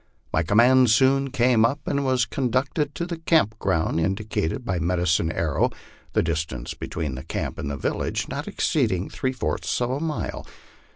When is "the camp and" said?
7.13-7.69